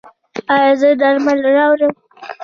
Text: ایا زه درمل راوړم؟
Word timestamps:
ایا 0.53 0.71
زه 0.81 0.89
درمل 1.01 1.39
راوړم؟ 1.55 1.93